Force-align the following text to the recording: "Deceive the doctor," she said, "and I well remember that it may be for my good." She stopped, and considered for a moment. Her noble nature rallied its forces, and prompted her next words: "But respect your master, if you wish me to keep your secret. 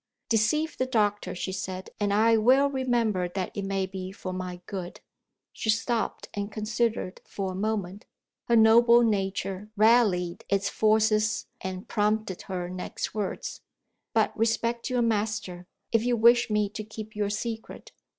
"Deceive 0.29 0.77
the 0.79 0.87
doctor," 0.87 1.35
she 1.35 1.51
said, 1.51 1.91
"and 1.99 2.11
I 2.11 2.35
well 2.35 2.71
remember 2.71 3.29
that 3.29 3.55
it 3.55 3.63
may 3.65 3.85
be 3.85 4.11
for 4.11 4.33
my 4.33 4.59
good." 4.65 4.99
She 5.53 5.69
stopped, 5.69 6.27
and 6.33 6.51
considered 6.51 7.21
for 7.23 7.51
a 7.51 7.55
moment. 7.55 8.07
Her 8.45 8.55
noble 8.55 9.03
nature 9.03 9.69
rallied 9.77 10.43
its 10.49 10.69
forces, 10.69 11.45
and 11.63 11.87
prompted 11.87 12.41
her 12.49 12.67
next 12.67 13.13
words: 13.13 13.61
"But 14.11 14.35
respect 14.35 14.89
your 14.89 15.03
master, 15.03 15.67
if 15.91 16.03
you 16.03 16.17
wish 16.17 16.49
me 16.49 16.67
to 16.69 16.83
keep 16.83 17.15
your 17.15 17.29
secret. 17.29 17.91